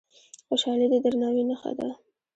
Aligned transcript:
خوشالي 0.47 0.87
د 0.91 0.93
درناوي 1.03 1.43
نښه 1.49 1.71
ده. 1.77 1.89